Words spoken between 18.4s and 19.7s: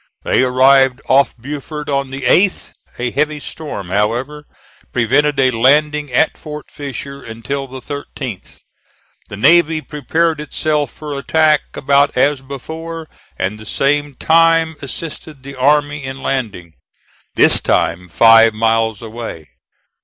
miles away.